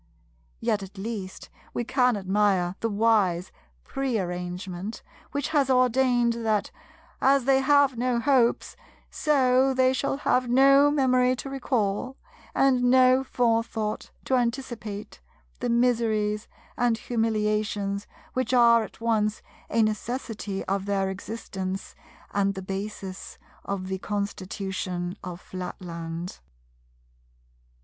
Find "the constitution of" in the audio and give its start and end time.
23.87-25.39